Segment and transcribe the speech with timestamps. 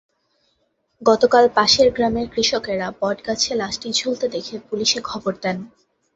[1.01, 5.57] গতকাল পাশের গ্রামের কৃষকেরা বটগাছে লাশটি ঝুলতে দেখে পুলিশে খবর দেন।